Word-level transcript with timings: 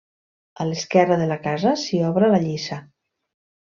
A 0.63 0.65
l'esquerra 0.69 1.19
de 1.21 1.27
la 1.33 1.37
casa 1.45 1.75
s'hi 1.83 2.01
obra 2.09 2.31
la 2.33 2.43
lliça. 2.47 2.81